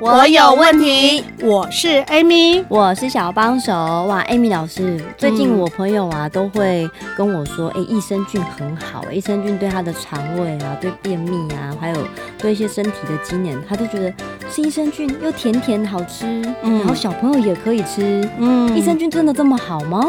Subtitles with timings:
[0.00, 3.72] 我有问题，我是 Amy，我是小帮手。
[3.72, 11.96] 哇，Amy 老师，最近我朋友啊都会跟我说，哎、欸，益生菌很好，益生菌对他的肠胃啊，对便秘啊，还有
[12.38, 14.12] 对一些身体的机能，他都觉得
[14.48, 16.26] 是益生菌又甜甜好吃，
[16.62, 20.00] 嗯，然后小朋友也可以吃，嗯，益生菌真的这么好吗？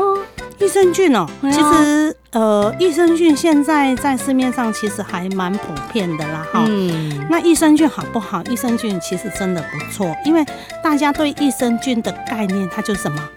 [0.59, 6.63] 益生菌哦，其实呃，益生菌现在在市面上其实还蛮普遍的啦，哈。
[6.67, 7.08] 嗯。
[7.41, 8.43] 那益生菌好不好？
[8.43, 10.43] 益生菌其实真的不错，因为
[10.83, 13.29] 大家对益生菌的概念，它就是什么？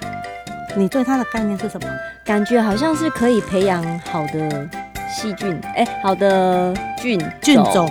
[0.74, 1.88] 你对它的概念是什么？
[2.24, 4.68] 感觉好像是可以培养好的
[5.08, 7.88] 细菌，哎、欸，好的菌菌种，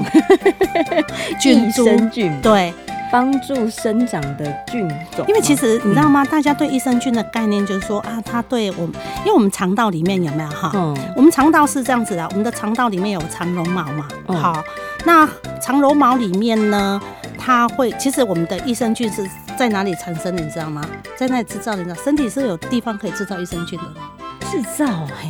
[1.39, 2.73] 菌益生菌，对。
[3.11, 6.23] 帮助生长的菌种，因为其实你知道吗？
[6.25, 10.71] 大家对益生菌的概念就是说啊，它对我们，因为我们肠道里面有没有哈？
[10.73, 14.07] 嗯，我们肠道是这样子的，我们的肠道里面有肠绒毛嘛。
[14.27, 14.63] 好，
[15.03, 15.27] 那
[15.61, 17.01] 肠绒毛里面呢，
[17.37, 20.41] 它会，其实我们的益生菌是在哪里产生的？
[20.41, 20.81] 你知道吗？
[21.17, 22.03] 在那里制造的，你知道？
[22.03, 23.85] 身体是有地方可以制造益生菌的。
[24.49, 24.85] 制造？
[25.19, 25.29] 嘿，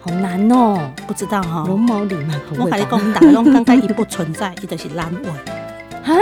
[0.00, 1.64] 好难哦，不知道哈？
[1.66, 5.30] 绒毛里面，我跟你讲，打拢刚刚一不存在，一就是阑尾。
[6.02, 6.14] 哈？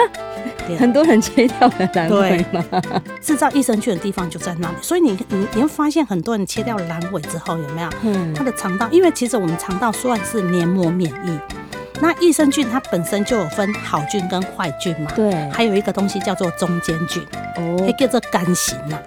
[0.74, 2.64] 很多人切掉了阑尾嘛？
[3.20, 7.88] 制造益生菌的地方就在那里，所以你你你会发现很多人切掉阑尾之后有没有？
[8.02, 11.38] 嗯，他的肠道，因为其实我们肠道算是黏膜免疫，
[12.00, 17.22] 那益生菌它本身就有分好菌跟坏菌嘛，对，还有一个东西叫做中间菌，
[17.56, 18.98] 哦，还叫做杆形呐，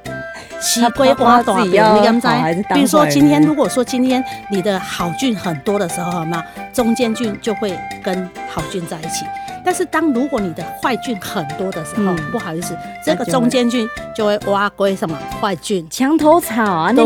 [0.62, 2.64] 西龟挖大便，你？
[2.74, 6.44] 比如说今天如果说今天你的好菌很多的时候，有没有？
[6.74, 9.26] 中间菌就会跟好菌在一起。
[9.64, 17.04] 但是当如果你的坏菌很多的时候，嗯、不好意思，这个中间菌就会挖归什么坏菌，墙头草啊，对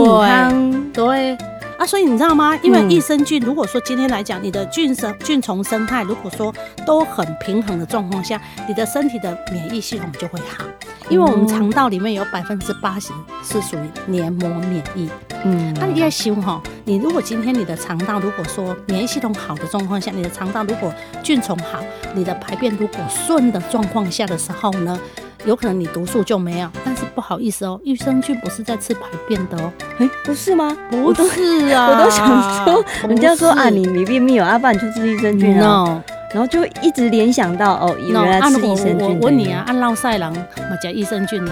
[0.94, 1.38] 对。
[1.75, 2.56] 啊，所以你知道吗？
[2.62, 6.53] 因为益生菌，如果说今天来讲，你的菌生菌虫生态如果说
[6.86, 10.64] 都很平衡的状况下，你的身体的免疫系统就会好。
[11.09, 13.12] 因为我们肠道里面有百分之八十
[13.44, 15.09] 是属于黏膜免疫，
[15.45, 21.79] 嗯，那你要修哈，你如果今天你的肠道如果说免疫系统好的状况下，你的肠道如果菌虫好，
[22.13, 24.97] 你的排便如果顺的状况下的时候呢，
[25.45, 26.69] 有可能你毒素就没有。
[26.85, 30.75] 但是不好意思哦，益生菌不是在吃排便的哦，哎，不是吗？
[30.89, 36.01] 不是啊， 我都想说，人家说啊，你你便秘有阿爸，你就吃益生菌啊。
[36.33, 39.07] 然后就一直联想到哦，原来吃益生菌。
[39.07, 41.51] 我问你啊，按烙赛郎嘛加益生菌呢？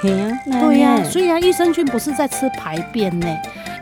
[0.00, 3.26] 对呀，对呀，所以啊，益生菌不是在吃排便呢。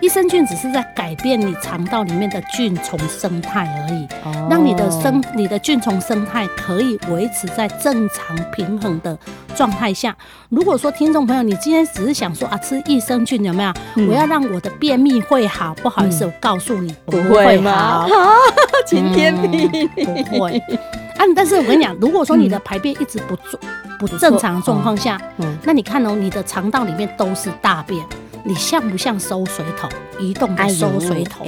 [0.01, 4.09] 益生菌只是在改变你肠道里面的菌虫生态而已，
[4.51, 9.17] 让你的生你的菌虫生态可以维持在正常平衡的
[9.55, 10.17] 状态下。
[10.49, 13.73] 如果说听众朋友，你今天只是想说啊，吃益生菌有没有？
[14.09, 18.09] 我要让我的便秘会好，不好意思，我告诉你不会好，
[18.85, 19.87] 晴 天霹雳
[20.25, 20.59] 不会。
[20.59, 23.61] 啊，但是我跟你讲，如果说你的排便一直不正
[24.07, 28.05] 不正常状况下，嗯那你看哦，你的肠道里面都是大便。
[28.45, 29.89] 你像不像收水桶？
[30.19, 31.47] 移动的收水桶，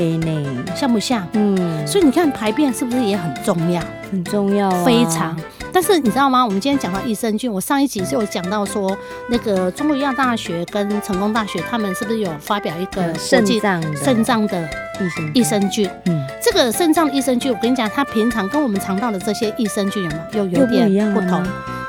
[0.77, 1.27] 像不像？
[1.33, 3.83] 嗯，所以你看排便是不是也很重要？
[4.13, 5.37] 很重要，非常。
[5.73, 6.45] 但是你知道吗？
[6.45, 8.97] 我们今天讲到益生菌，我上一集就有讲到说，
[9.29, 14.63] 那个中国医药大学跟成功大学，他们是不是有发表一个肾脏肾脏的
[15.01, 15.91] 益生益生菌？
[16.07, 21.45] 嗯，这个肾脏的益生菌，我跟你讲，它平常跟我们肠道的这些益生菌有没有又有点不同？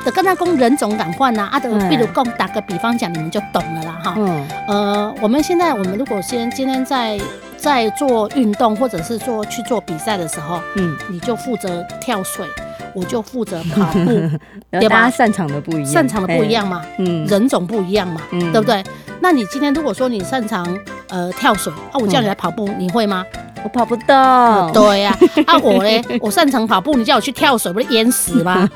[0.06, 4.14] 的跟他讲人种感换呐，啊，的比如讲打个比方讲，你们就懂了啦哈。
[4.18, 4.48] 嗯。
[4.68, 7.20] 呃，我们现在我们如果先今天在
[7.58, 12.46] 在做运动或者是做去做比赛的时候，嗯，你就负责跳水，
[12.94, 14.06] 我就负责跑步，
[14.72, 15.10] 对吧？
[15.10, 18.84] 擅长的不一样，擅长的不一样嘛，嗯，人种不一样嘛，嗯，对不对？
[19.20, 20.66] 那你今天如果说你擅长
[21.10, 23.26] 呃跳水，啊，我叫你来跑步，你会吗？
[23.66, 24.06] 我跑不动。
[24.72, 25.18] 对呀，
[25.48, 28.70] 啊我呢，我擅长跑步，你叫我去跳水，不是淹死吗？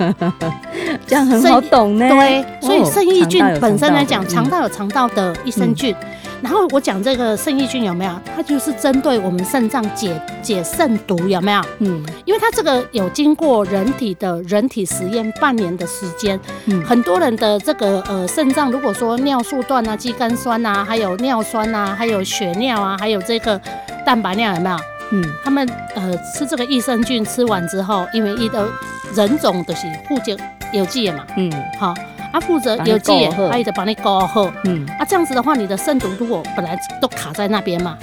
[1.06, 2.10] 这样很好懂呢。
[2.10, 5.96] 对，所以肾益菌本身来讲，肠道有肠道的益生菌。
[6.42, 8.12] 然后我讲这个肾益菌有没有？
[8.36, 11.62] 它就是针对我们肾脏解解肾毒有没有？
[11.80, 23.60] 嗯，因为它这个有经过人体的人体实验半年的时间，嗯，很多人的这个呃肾脏如果说尿素断啊、肌酐酸啊，还有尿酸啊，还有血尿啊，还有这个
[24.06, 24.78] 蛋白尿有没有？
[25.12, 28.68] 嗯，他们呃吃这个益生菌吃完之后，因为一的
[29.16, 30.38] 人种的是互结
[30.72, 31.96] 有机的嘛，嗯，好，
[32.32, 37.98] 啊负责有机的，他一直帮你搞好，嗯，啊这样子的话，你的肾毒如果本来都卡在那边嘛，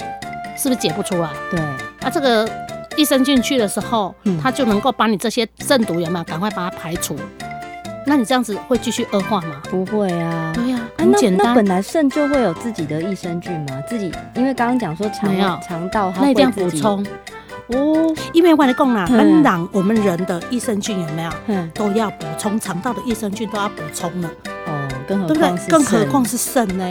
[0.55, 1.29] 是不是解不出来？
[1.49, 1.59] 对，
[2.01, 2.49] 啊这个
[2.95, 7.15] 益生菌去的时候，嗯它就能够把你这些肾毒有没有赶快把它排除？
[8.09, 9.61] 那你这样子会继续恶化吗？
[9.69, 10.53] 不会啊。
[10.55, 11.47] 对呀、啊，很简单。
[11.47, 13.83] 那，那本来肾就会有自己的益生菌吗？
[13.85, 17.05] 自己因为刚刚讲说肠肠道它会那一定要补充
[17.67, 18.13] 哦。
[18.33, 21.31] 因为我跟你讲啦，本来我们人的益生菌有没有？
[21.47, 24.29] 嗯，都要补充，肠道的益生菌都要补充了。
[24.67, 25.67] 哦，更何况对不对？
[25.69, 26.85] 更何况是肾呢？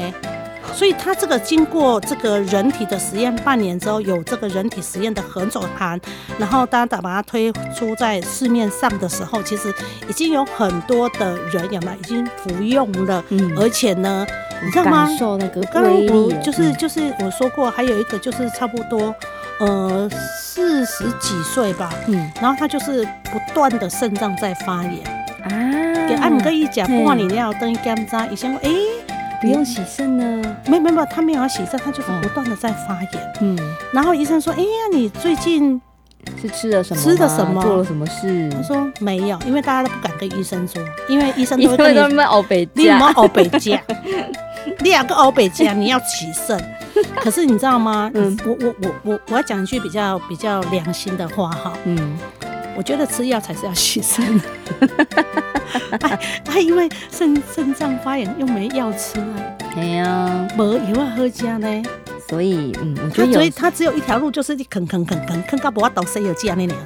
[0.75, 5.99] 所以它这个经过这个人体的实验半年之后，有这个人体实验的横走函，
[6.39, 9.73] 然后大家把它推出在市面上的时候，其实
[10.07, 13.25] 已经有很多的人有没有已经服用了？
[13.31, 14.27] 嗯，而且呢，
[14.63, 15.07] 你知道吗？
[15.07, 19.15] 感受那个刚刚我就是就是我说过，还有一个就是差不多
[19.61, 20.09] 呃
[20.41, 25.05] 四十几岁吧，嗯，然后他就是不断的肾脏在发炎
[25.45, 28.71] 啊，给按摩一讲，不管你要登检查，医生说哎。
[29.39, 30.57] 不用洗肾呢？
[30.67, 33.33] 没有没有，他没有要洗肾，他就是不断的在发炎。
[33.43, 33.59] 嗯，
[33.93, 35.79] 然后医生说：“哎呀，你最近
[36.41, 37.03] 是吃了什么？
[37.03, 37.63] 吃了什么？
[37.63, 43.79] 做了什么事？”他说：“没有，因为大家都不敢跟医生说，因为医生都会 跟你们欧北，你有没有欧北加？
[44.81, 46.59] 你两个欧北加，你要洗肾。
[47.23, 48.11] 可是你知道吗？
[48.15, 51.73] 嗯，我我我我我要讲一句比较比较良心的话哈。
[51.85, 52.19] 嗯。
[52.79, 55.99] 我觉得吃药才是要牺牲的，
[56.45, 59.27] 哎，因为肾肾脏发炎又没药吃啊，
[59.75, 61.83] 哎呀，没有啊，喝家呢，
[62.29, 66.77] 所以嗯，我觉得所以他只有一条路，就是你啃啃啃啃啃到不要倒谁有这样那样。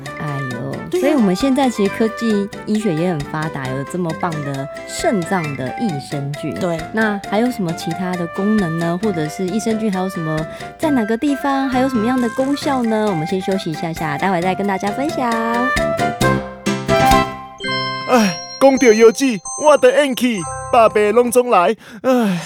[1.00, 6.54] 所以我们现在其实科技医学也很发达，有这么棒的肾脏的益生菌。
[6.60, 9.00] 对，那还有什么其他的功能呢？
[9.02, 10.38] 或者是益生菌还有什么
[10.78, 13.06] 在哪个地方还有什么样的功效呢？
[13.08, 15.30] 我们先休息一下下，待会再跟大家分享。
[18.10, 20.38] 哎，讲到药剂，我的运气，
[20.70, 21.74] 百病拢总来。
[22.02, 22.38] 哎，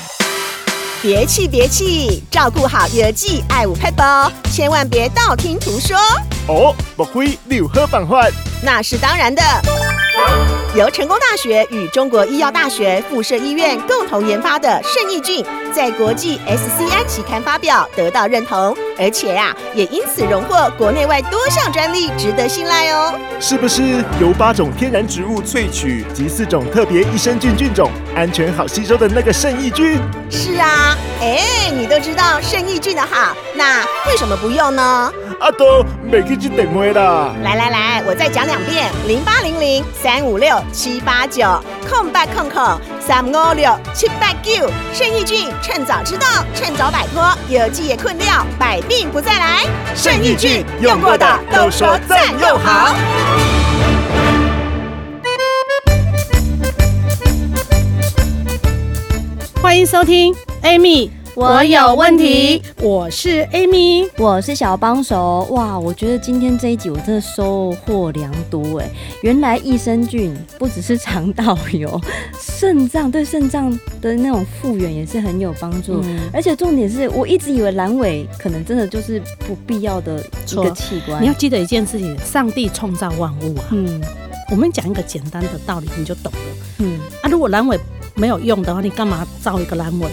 [1.02, 4.02] 别气别气，照顾好药剂爱护撇步，
[4.50, 5.98] 千万别道听途说。
[6.46, 8.26] 哦，莫非你有好办法？
[8.62, 9.42] 那是当然的。
[10.74, 23.18] 由成功大学与中国医药大学附设医院共同研发的肾益菌，在国际 SCI 期刊发表，得到认同，而且呀、啊，也因此荣获国内外多项专利，值得信赖哦。
[23.40, 29.98] 是不是由八种天然植物萃取及四种特别益生菌菌种，安全好吸收的那个肾益菌？
[30.30, 35.12] 是啊，哎，你都知道肾益菌的好，那为什么不用呢？
[35.40, 37.34] 阿多，没去接电话啦。
[37.42, 41.42] 来来来，我再讲两遍：零八零零三五六七八九
[41.88, 42.62] 空八空空
[43.00, 44.70] 三五六七八九。
[44.92, 49.66] 肾益菌，趁早知道，趁早摆脱有机也困掉，百病不再来。
[49.94, 52.94] 肾益菌用过的都说赞又好。
[59.60, 61.23] 欢迎收听 Amy。
[61.36, 65.44] 我有问题，我是 Amy，我是小帮手。
[65.50, 68.88] 哇，我觉得今天这一集我真的收获良多哎！
[69.22, 72.00] 原来益生菌不只是肠道有，
[72.40, 73.68] 肾脏对肾脏
[74.00, 76.00] 的那种复原也是很有帮助。
[76.04, 81.20] 嗯、而且重点是我一直以为阑尾可能真的就是不必要的一个器官。
[81.20, 83.64] 你要记得一件事情：上帝创造万物啊。
[83.72, 84.00] 嗯，
[84.52, 86.38] 我们讲一个简单的道理，你就懂了。
[86.78, 87.76] 嗯，啊，如果阑尾
[88.14, 90.08] 没有用的话，你干嘛造一个阑尾？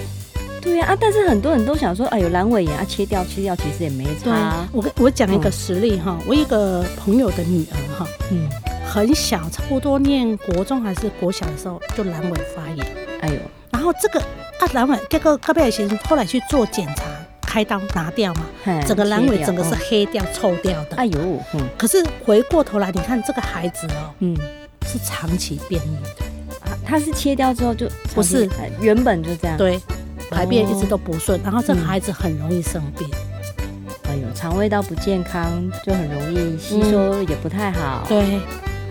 [0.62, 4.30] 对呀啊，但是很多人都想说，哎，有阑尾炎啊，切掉切掉，其实也没差。
[4.30, 8.48] 啊、我我讲一个实例哈，嗯、我一个朋友的女儿哈，嗯，
[8.86, 12.86] 很小，差不多念国中还是国小的时候就阑尾发炎，
[13.22, 13.36] 哎呦，
[13.72, 17.06] 然后这个啊阑尾这个隔壁先生后来去做检查，
[17.42, 18.46] 开刀拿掉嘛，
[18.88, 21.20] 整个阑尾整个是黑掉、嗯、臭掉的，哎呦，
[21.56, 24.38] 嗯，可是回过头来你看这个孩子哦，嗯，
[24.86, 28.48] 是长期便秘的，啊，他是切掉之后就不是。
[28.80, 29.82] 原本就这样，对。
[30.32, 33.08] 排便一直都不顺，然后这个孩子很容易生病。
[34.10, 38.04] 哎呦，肠胃道不健康，就很容易吸收也不太好。
[38.08, 38.42] 对，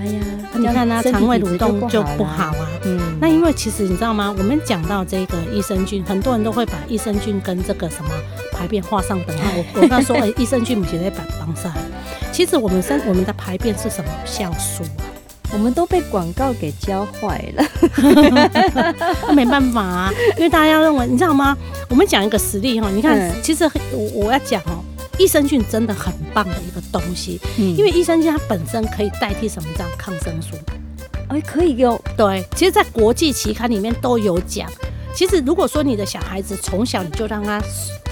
[0.00, 0.20] 哎呀，
[0.54, 2.68] 你看他肠胃蠕动就不好啊。
[2.84, 4.34] 嗯，那因为其实你知道吗？
[4.38, 8.10] 我们讲到这个益生菌，很多人都会把益生菌跟这个什么
[8.52, 9.50] 排便画上等号。
[9.74, 11.72] 我我刚说，哎，益生菌不是在帮帮上。
[12.32, 15.09] 其实我们身我们的排便是什么酵素啊？
[15.52, 17.64] 我们都被广告给教坏了，
[19.26, 21.56] 那 没办法啊，因为大家认为，你知道吗？
[21.88, 24.84] 我们讲一个实例哈，你看，嗯、其实我我要讲哦，
[25.18, 30.56] 益生菌真的很棒的一个东西，嗯、因为益生菌它本身可以代替什么样抗生素？
[31.28, 32.00] 哎，可以用。
[32.16, 34.68] 对，其实，在国际期刊里面都有讲。
[35.14, 37.60] 其实，如果说你的小孩子从小你就让他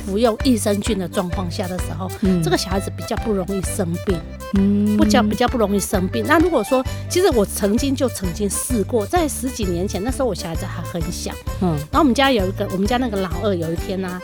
[0.09, 4.19] 服用益生菌的状况下的时候，嗯这个小孩子比较不容易生病，
[4.55, 6.25] 嗯不较比较不容易生病。
[6.27, 14.21] 那如果说，其实我曾经就曾经试过，在十几年前，那时候我小孩子还很小，嗯然后我们家有一个，我们家那个老二有一天呢、啊，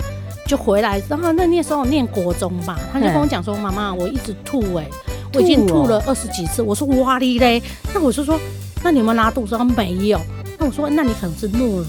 [0.46, 4.88] 就回来，然后那那时候我念国中吧，他就跟我讲说：“妈妈，我一直吐哎、
[5.34, 7.62] 我已经吐了二十几次。”我说：“哇哩嘞！”
[7.92, 8.40] 那我就说
[8.82, 10.18] ：“那你有没有拉肚子？”他说没有。
[10.58, 11.86] 那我说：“那你可能是诺如。”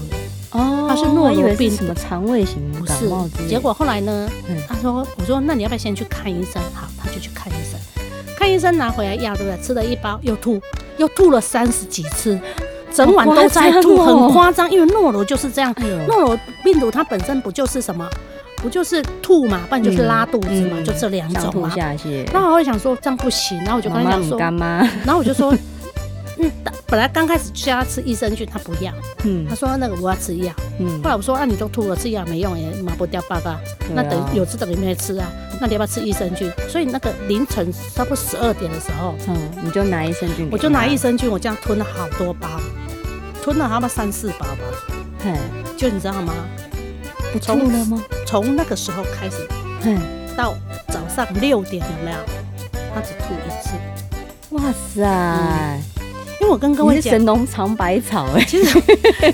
[0.52, 4.56] 哦，他是诺如病什么肠胃型不是感冒之类，结果后来呢嗯？
[4.68, 7.78] 他说：“我说那你要不要先去看医生？”好，他就去看医生。
[8.38, 9.62] 看医生拿回来药，对不对？
[9.62, 10.60] 吃了一包又吐，
[10.98, 12.38] 又吐了三十几次，
[12.92, 14.70] 整晚都在吐，很夸张。
[14.70, 15.74] 因为诺如就是这样，
[16.06, 18.08] 诺如病毒它本身不就是什么？
[18.62, 21.68] 不就是吐嘛，不然就是拉肚子嘛，嗯就这两种嘛。
[21.70, 22.26] 下泻。
[22.32, 25.54] 那我会想说这样不行，然后我就跟他讲说，干妈，然后我就说，
[26.38, 26.50] 嗯，
[26.86, 28.92] 本来刚开始叫他吃益生菌，他不要，
[29.24, 30.52] 嗯他说那个我要吃药。
[30.78, 35.26] 嗯后来我说，那、啊、你都吐了，吃药没用也麻不掉爸爸，对啊那等于有吃等于没吃啊。
[35.58, 36.52] 那你要不要吃益生菌？
[36.68, 42.60] 所以那个凌晨差不多十二点的时候，嗯，你就拿益生菌，我就拿益生菌，我这样吞了好多包，
[43.42, 44.58] 吞了差不多三四包吧。
[45.24, 45.32] 嘿，
[45.78, 46.34] 就你知道吗？
[47.32, 48.02] 不吐了吗？
[48.26, 49.48] 从那个时候开始
[49.80, 49.96] 嘿，
[50.36, 50.54] 到
[50.88, 52.18] 早上六点有没有？
[52.94, 53.70] 他只吐一次。
[54.50, 54.62] 哇
[54.94, 55.82] 塞，
[56.46, 58.80] 因为我跟各位讲，神农尝百草 哎，其实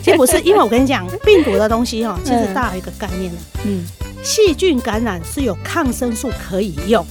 [0.03, 3.85] 其实不是，因为我跟你讲，病毒的东西哈， 其实大家有一个概念呢，嗯，
[4.23, 7.05] 细菌感染是有抗生素可以用，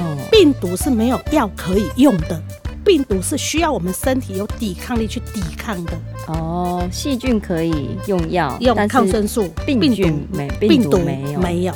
[0.00, 2.42] 哦，病毒是没有药可以用的，
[2.84, 5.92] 病毒是需要我们身体有抵抗力去抵抗的，
[6.26, 11.40] 哦，细菌可以用药，用抗生素，病菌没病毒病毒没有。
[11.40, 11.72] 没有。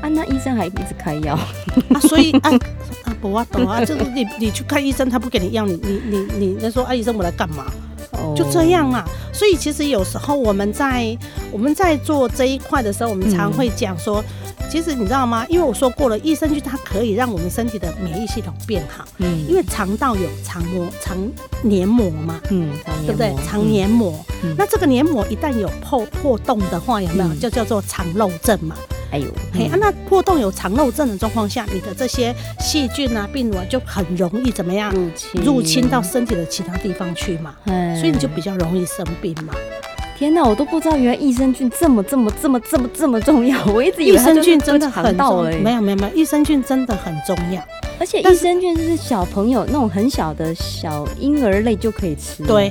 [0.00, 1.34] 啊，那医生还一直开药，
[1.92, 2.50] 啊，所以啊
[3.10, 7.66] 啊不啊懂啊，就是 你你去看医生，他不给你药，你你你你那说啊医生我来干嘛？
[8.12, 9.04] 哦就这样啊。
[9.32, 11.16] 所以其实有时候我们在
[11.50, 14.22] 我们在做这一块的时候，我们常会讲说，
[14.70, 15.46] 其实你知道吗？
[15.48, 21.16] 因为我说过了，益生菌它可以让我们身体的免疫系统变好，嗯因为肠道有肠膜、肠
[21.62, 22.40] 黏膜嘛。
[22.50, 22.70] 嗯，
[23.06, 23.34] 对不对？
[23.46, 28.76] 肠黏膜，嗯那这个黏膜一旦有破破洞的话，有没有嗯就叫做肠漏症嘛？
[29.12, 39.52] 哎呦，嘿、啊，那破洞有肠漏症的状况下，你的这些细菌啊、病毒啊就很容易怎么样入侵入侵到身体的其他地方去嘛，哎所以你就比较容易生病嘛。
[40.16, 47.60] 天哪，我都不知道原来益生菌这么这么这么这么这么重要，我一直以益为益生菌真的很重要，没有没有没有，益生菌真的很重要。
[47.98, 52.70] 而且益生菌就是小朋友那种很小的小婴儿类就可以吃，对，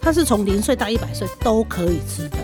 [0.00, 2.36] 它是从零岁到一百岁都可以吃的。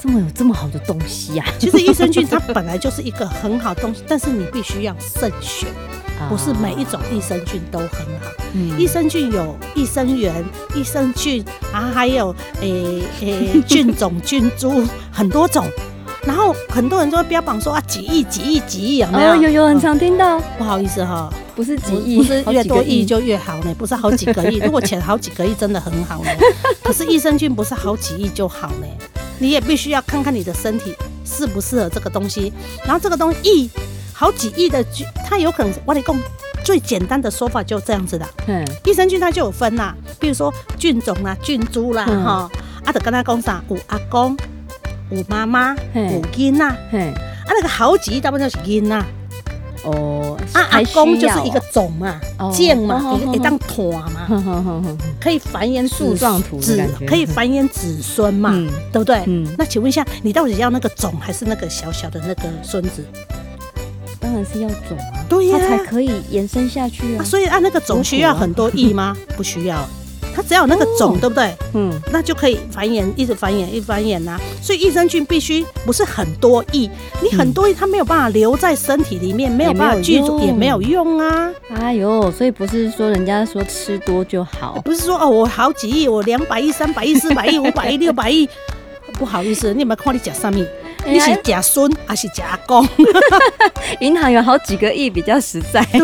[0.00, 5.68] 怎么这么有这么好的东西呀、 其实益生菌它本来就是一个很好的东西，但是你必须要慎选，
[6.20, 6.28] 啊？
[6.28, 8.30] 不是每一种益生菌都很好。
[8.54, 15.66] 嗯益生菌有益生元、益生菌，然后还有诶诶菌种、菌株很多种。
[16.24, 19.30] 然后很多人都会标榜说啊几亿、几亿、几亿，有没有？
[19.30, 24.56] 哦，有有很常听到，不好意思哈，不是几不亿，不是越多亿就越好呢，不是好几个亿。
[24.58, 26.30] 如果钱好几个亿真的很好呢，
[26.84, 28.86] 可是益生菌不是好几亿就好呢，
[29.38, 32.52] 你也必须要看看你的身体适不适合这个东西。
[32.84, 33.70] 然后这个东西亿
[34.12, 36.20] 好几亿的菌，它有可能我跟你讲
[36.64, 38.26] 最简单的说法就这样子的。
[38.46, 42.24] 嗯益生菌它就有分啦，比如说菌种啦、菌株啦，嗯。
[42.24, 42.50] 哈、
[42.84, 44.36] 啊，得跟他讲啥，有阿公，
[45.10, 46.02] 有妈妈，嘿。
[46.14, 47.12] 有囡仔，啊，嘿，
[47.46, 49.04] 那个好几亿大部分都是囡仔，
[49.84, 54.26] 哦，啊，阿公就是一个种嘛哦，剑嘛，一个一当团嘛，
[55.20, 58.68] 可以繁衍树子状图子可以繁衍子孙嘛，嗯。
[58.92, 59.22] 对不对？
[59.26, 59.46] 嗯。
[59.56, 63.04] 那请问一下，你到底要那个种还是那个小小的那个孙子？
[64.20, 65.58] 当然是要种啊，对呀。
[65.60, 67.24] 它才可以延伸下去啊，啊。
[67.24, 69.16] 所以按那个种需要很多亿吗？
[69.36, 69.88] 不需要，
[70.38, 71.52] 它只要有那个种，哦对不对？
[71.74, 76.88] 嗯，那就可以繁衍，一直繁衍，一直繁衍呐、所以益生菌必须不是很多亿，
[77.20, 81.50] 你很多亿它没有办法留在身体里面，没有办法聚住，也没有用啊。
[81.74, 88.48] 哎呦，所以不是说人家说吃多就好， 不是说哦，我好几亿，我两百亿、三百亿、四百亿、五百亿、六百亿，
[89.14, 90.64] 不好意思，你有没有看你吃什么？
[91.08, 92.86] 哎你是假孙还是吃阿公？
[94.00, 95.82] 银行有好几个亿比较实在。
[95.92, 96.00] 对，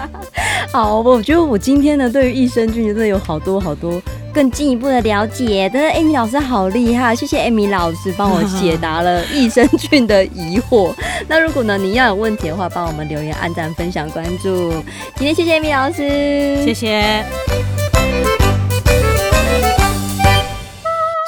[0.72, 4.00] 好，我觉得我今天呢，对于益生菌真的有好多好多
[4.32, 5.70] 更进一步的了解。
[5.72, 10.92] 但是艾米老师好厉害，谢谢艾米老师帮我解答了益生菌的疑惑。
[11.28, 14.70] 那如果呢，你要有问题的话，帮我们留言、按赞、分享、关注。
[15.16, 17.79] 今天谢谢艾米老师，谢谢。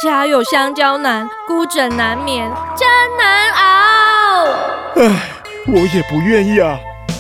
[0.03, 4.47] 家有香蕉难，孤枕难眠，真难熬。
[4.97, 5.29] 唉，
[5.69, 6.77] 我也不愿意啊，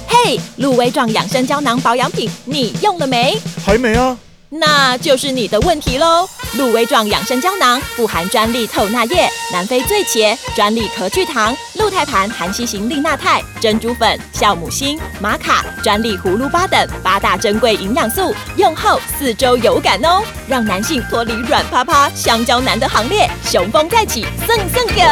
[0.08, 3.38] 嘿，鹿威壮养生胶囊保养品，你用了没？
[3.64, 4.18] 还没啊。
[4.54, 6.28] 那就是你的问题喽。
[6.58, 25.02] 鹿威壮养生胶囊富含专利透钠液、南非醉茄、专利壳聚糖、鹿胎盘含硒型利钠肽、珍珠粉、酵母锌、玛卡、专利葫芦巴等八大珍贵营养素，用后四周有感哦，让男性脱离软趴趴香蕉男的行列，雄风再起，蹭蹭的。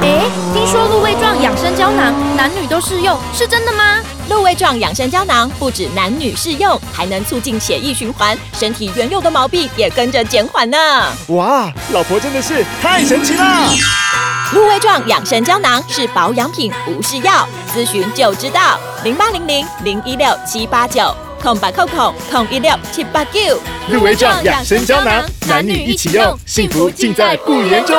[0.00, 0.24] 哎，
[0.54, 4.00] 听说鹿威壮养生胶囊男女都适用，是真的吗？
[4.28, 10.78] 鹿胃状养生胶囊不止男女适用，还能促进血液循环，身体原有的毛病也跟着减缓呢。
[11.28, 13.70] 哇，老婆真的是太神奇了！
[14.52, 18.78] 鹿胃状养生胶囊是保养品，不是药，咨询就知道。
[19.02, 23.60] 零八零零零一六七八九空八空空空一六七八九。
[23.90, 27.98] 鹿胃状养生胶囊，男女一起用，幸福尽在不言中。